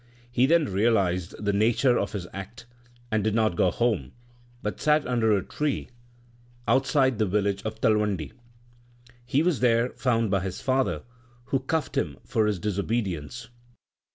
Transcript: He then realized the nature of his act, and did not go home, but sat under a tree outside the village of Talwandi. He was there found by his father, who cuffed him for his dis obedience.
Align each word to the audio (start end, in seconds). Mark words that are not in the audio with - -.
He 0.31 0.47
then 0.47 0.65
realized 0.65 1.35
the 1.37 1.53
nature 1.53 1.95
of 1.99 2.13
his 2.13 2.25
act, 2.33 2.65
and 3.11 3.23
did 3.23 3.35
not 3.35 3.55
go 3.55 3.69
home, 3.69 4.13
but 4.63 4.81
sat 4.81 5.05
under 5.05 5.31
a 5.37 5.43
tree 5.43 5.89
outside 6.67 7.19
the 7.19 7.27
village 7.27 7.61
of 7.61 7.79
Talwandi. 7.79 8.33
He 9.27 9.43
was 9.43 9.59
there 9.59 9.91
found 9.91 10.31
by 10.31 10.39
his 10.39 10.59
father, 10.59 11.03
who 11.45 11.59
cuffed 11.59 11.97
him 11.99 12.17
for 12.25 12.47
his 12.47 12.57
dis 12.57 12.79
obedience. 12.79 13.49